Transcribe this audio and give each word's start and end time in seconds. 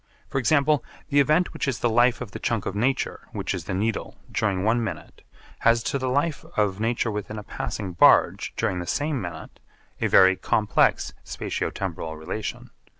For 0.29 0.39
example, 0.39 0.83
the 1.09 1.19
event 1.19 1.53
which 1.53 1.67
is 1.67 1.77
the 1.77 1.87
life 1.87 2.21
of 2.21 2.31
the 2.31 2.39
chunk 2.39 2.65
of 2.65 2.73
nature 2.75 3.27
which 3.33 3.53
is 3.53 3.65
the 3.65 3.73
Needle 3.75 4.15
during 4.31 4.63
one 4.63 4.83
minute 4.83 5.21
has 5.59 5.83
to 5.83 5.99
the 5.99 6.09
life 6.09 6.43
of 6.57 6.79
nature 6.79 7.11
within 7.11 7.37
a 7.37 7.43
passing 7.43 7.93
barge 7.93 8.51
during 8.57 8.79
the 8.79 8.87
same 8.87 9.21
minute 9.21 9.59
a 10.01 10.07
very 10.07 10.35
complex 10.35 11.13
spatio 11.23 11.71
temporal 11.71 12.17
relation. 12.17 12.71